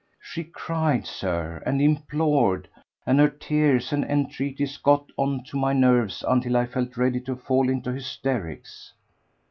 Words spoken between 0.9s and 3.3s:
Sir, and implored, and her